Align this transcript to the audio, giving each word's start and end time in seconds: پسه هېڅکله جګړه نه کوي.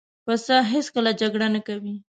پسه 0.25 0.55
هېڅکله 0.71 1.11
جګړه 1.21 1.47
نه 1.55 1.59
کوي. 1.67 1.95